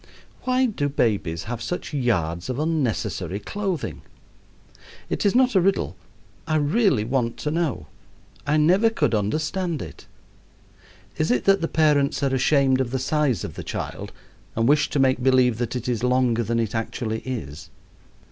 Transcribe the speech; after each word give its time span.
Why 0.45 0.65
do 0.65 0.89
babies 0.89 1.43
have 1.43 1.61
such 1.61 1.93
yards 1.93 2.49
of 2.49 2.57
unnecessary 2.57 3.39
clothing? 3.39 4.01
It 5.11 5.27
is 5.27 5.35
not 5.35 5.53
a 5.53 5.61
riddle. 5.61 5.95
I 6.47 6.55
really 6.55 7.03
want 7.03 7.37
to 7.37 7.51
know. 7.51 7.85
I 8.47 8.57
never 8.57 8.89
could 8.89 9.13
understand 9.13 9.79
it. 9.79 10.07
Is 11.17 11.29
it 11.29 11.43
that 11.43 11.61
the 11.61 11.67
parents 11.67 12.23
are 12.23 12.33
ashamed 12.33 12.81
of 12.81 12.89
the 12.89 12.97
size 12.97 13.43
of 13.43 13.53
the 13.53 13.63
child 13.63 14.11
and 14.55 14.67
wish 14.67 14.89
to 14.89 14.97
make 14.97 15.21
believe 15.21 15.59
that 15.59 15.75
it 15.75 15.87
is 15.87 16.03
longer 16.03 16.41
than 16.41 16.59
it 16.59 16.73
actually 16.73 17.19
is? 17.19 17.69